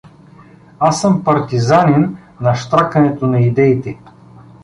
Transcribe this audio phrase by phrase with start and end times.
[0.79, 3.97] Аз съм партизанин на „щракането на идеите“.